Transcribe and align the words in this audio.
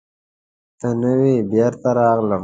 ته 0.79 0.89
نه 1.01 1.11
وې، 1.19 1.35
بېرته 1.51 1.89
راغلم. 1.97 2.39